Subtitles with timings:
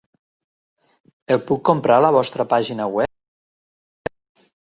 [1.35, 4.09] El puc comprar a la vostra pàgina web?